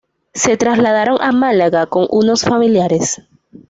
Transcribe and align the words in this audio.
Se 0.33 0.57
trasladaron 0.57 1.19
a 1.21 1.31
Málaga 1.31 1.85
con 1.85 2.07
unos 2.09 2.41
familiares. 2.41 3.21